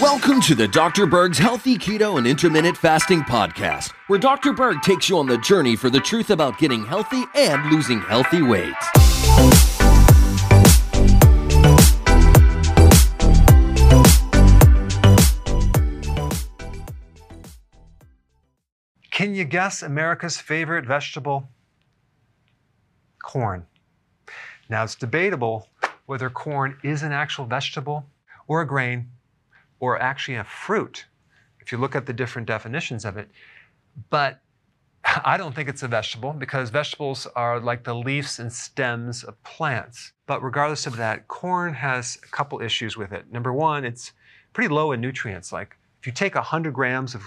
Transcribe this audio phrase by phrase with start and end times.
[0.00, 1.06] Welcome to the Dr.
[1.06, 4.52] Berg's Healthy Keto and Intermittent Fasting Podcast, where Dr.
[4.52, 8.42] Berg takes you on the journey for the truth about getting healthy and losing healthy
[8.42, 8.74] weight.
[19.10, 21.48] Can you guess America's favorite vegetable?
[23.20, 23.66] Corn.
[24.68, 25.68] Now, it's debatable
[26.06, 28.06] whether corn is an actual vegetable
[28.46, 29.08] or a grain
[29.80, 31.06] or actually a fruit,
[31.60, 33.28] if you look at the different definitions of it.
[34.10, 34.40] But
[35.24, 39.42] I don't think it's a vegetable because vegetables are like the leaves and stems of
[39.44, 40.12] plants.
[40.26, 43.30] But regardless of that, corn has a couple issues with it.
[43.30, 44.12] Number one, it's
[44.52, 45.52] pretty low in nutrients.
[45.52, 47.22] Like if you take 100 grams of,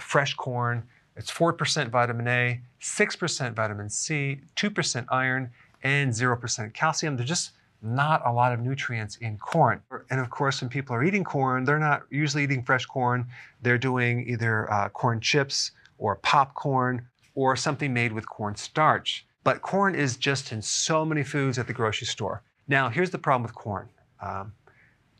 [0.00, 0.82] fresh corn,
[1.16, 5.50] it's 4% vitamin A, 6% vitamin C, 2% iron,
[5.84, 7.16] and 0% calcium.
[7.16, 9.80] They're just not a lot of nutrients in corn.
[10.10, 13.26] And of course, when people are eating corn, they're not usually eating fresh corn.
[13.62, 19.26] They're doing either uh, corn chips or popcorn or something made with corn starch.
[19.44, 22.42] But corn is just in so many foods at the grocery store.
[22.66, 23.88] Now, here's the problem with corn.
[24.20, 24.52] Um,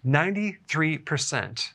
[0.04, 1.72] 93%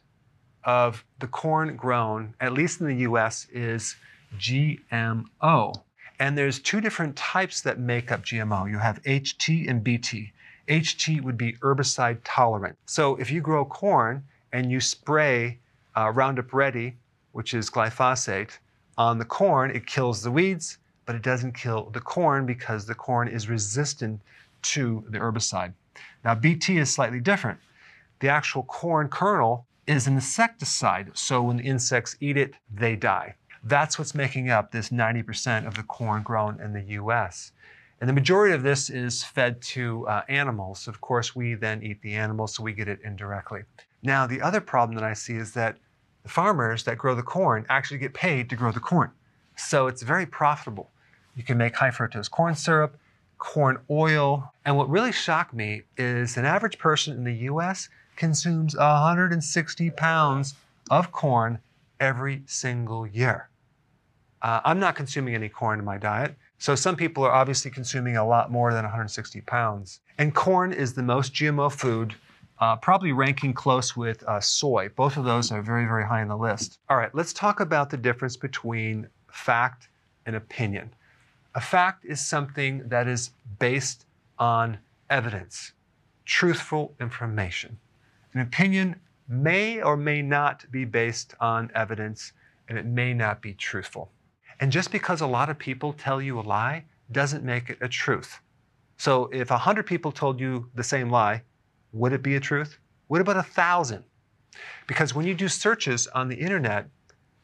[0.64, 3.96] of the corn grown, at least in the US, is
[4.38, 5.74] GMO.
[6.20, 8.70] And there's two different types that make up GMO.
[8.70, 10.32] You have HT and BT.
[10.68, 12.78] HT would be herbicide tolerant.
[12.86, 15.60] So if you grow corn and you spray
[15.98, 16.98] uh, Roundup Ready,
[17.32, 18.58] which is glyphosate,
[18.98, 22.96] on the corn, it kills the weeds, but it doesn't kill the corn because the
[22.96, 24.22] corn is resistant
[24.62, 25.74] to the herbicide.
[26.24, 27.60] Now, BT is slightly different.
[28.20, 33.36] The actual corn kernel is an insecticide, so when the insects eat it, they die.
[33.64, 37.52] That's what's making up this 90% of the corn grown in the US.
[38.04, 40.90] And the majority of this is fed to uh, animals.
[40.90, 43.62] Of course, we then eat the animals, so we get it indirectly.
[44.02, 45.78] Now, the other problem that I see is that
[46.24, 49.12] the farmers that grow the corn actually get paid to grow the corn.
[49.56, 50.92] So it's very profitable.
[51.38, 52.98] You can make high fructose corn syrup,
[53.38, 54.52] corn oil.
[54.66, 57.88] And what really shocked me is an average person in the US
[58.18, 60.56] consumes 160 pounds
[60.92, 61.58] of corn
[62.02, 63.48] every single year.
[64.42, 66.36] Uh, I'm not consuming any corn in my diet.
[66.64, 70.00] So some people are obviously consuming a lot more than 160 pounds.
[70.18, 72.16] And corn is the most GMO food,
[72.58, 74.88] uh, probably ranking close with uh, soy.
[74.96, 76.80] Both of those are very, very high on the list.
[76.90, 79.90] All right, let's talk about the difference between fact
[80.26, 80.96] and opinion.
[81.54, 84.06] A fact is something that is based
[84.40, 84.78] on
[85.10, 85.74] evidence,
[86.24, 87.78] truthful information.
[88.34, 88.96] An opinion
[89.28, 92.32] may or may not be based on evidence,
[92.70, 94.14] and it may not be truthful.
[94.64, 97.90] And just because a lot of people tell you a lie doesn't make it a
[97.90, 98.40] truth.
[98.96, 101.42] So if 100 people told you the same lie,
[101.92, 102.78] would it be a truth?
[103.08, 104.06] What about a thousand?
[104.88, 106.88] Because when you do searches on the internet,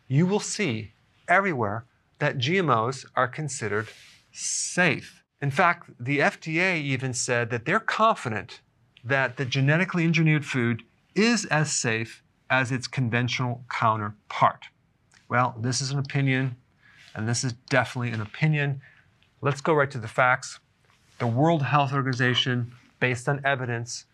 [0.07, 0.93] you will see
[1.27, 1.83] everywhere
[2.19, 3.89] that GMOs are considered
[4.31, 5.21] safe.
[5.41, 8.61] In fact, the FDA even said that they're confident
[9.03, 10.83] that the genetically engineered food
[11.15, 14.67] is as safe as its conventional counterpart.
[15.27, 16.55] Well, this is an opinion
[17.15, 18.81] and this is definitely an opinion.
[19.41, 20.59] Let's go right to the facts.
[21.19, 24.05] The World Health Organization, based on evidence,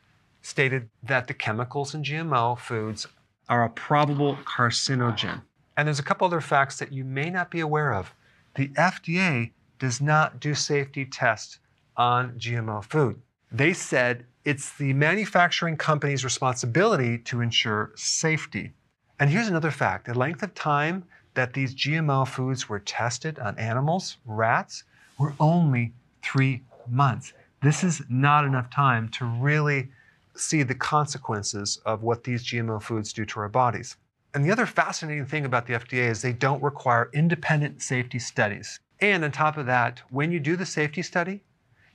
[0.41, 3.07] stated that the chemicals in GMO foods
[3.49, 5.41] are a probable carcinogen.
[5.77, 8.13] And there's a couple other facts that you may not be aware of.
[8.55, 11.59] The FDA does not do safety tests
[11.97, 13.21] on GMO food.
[13.51, 18.73] They said it's the manufacturing company's responsibility to ensure safety.
[19.19, 21.05] And here's another fact the length of time
[21.35, 24.83] that these GMO foods were tested on animals, rats,
[25.19, 25.93] were only
[26.23, 27.33] three months.
[27.61, 29.89] This is not enough time to really
[30.35, 33.95] see the consequences of what these GMO foods do to our bodies.
[34.33, 38.79] And the other fascinating thing about the FDA is they don't require independent safety studies.
[38.99, 41.41] And on top of that, when you do the safety study,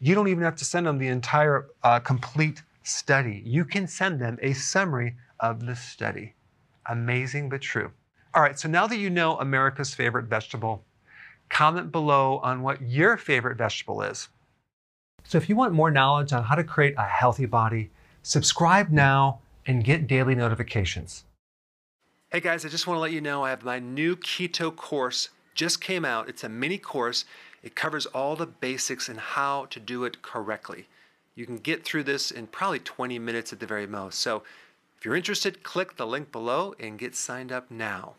[0.00, 3.42] you don't even have to send them the entire uh, complete study.
[3.44, 6.34] You can send them a summary of the study.
[6.86, 7.92] Amazing but true.
[8.32, 10.84] All right, so now that you know America's favorite vegetable,
[11.48, 14.28] comment below on what your favorite vegetable is.
[15.24, 17.90] So if you want more knowledge on how to create a healthy body,
[18.22, 21.24] subscribe now and get daily notifications.
[22.30, 25.30] Hey guys, I just want to let you know I have my new keto course
[25.56, 26.28] just came out.
[26.28, 27.24] It's a mini course.
[27.64, 30.86] It covers all the basics and how to do it correctly.
[31.34, 34.20] You can get through this in probably 20 minutes at the very most.
[34.20, 34.44] So
[34.96, 38.14] if you're interested, click the link below and get signed up now.